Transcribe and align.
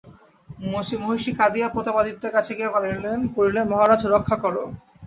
মহিষী 0.99 1.31
কাঁদিয়া 1.39 1.67
প্রতাপাদিত্যের 1.69 2.31
কাছে 2.33 2.51
গিয়া 2.57 2.73
পড়িলেন, 3.35 3.65
মহারাজ 3.71 4.01
রক্ষা 4.13 4.37
করো। 4.43 4.63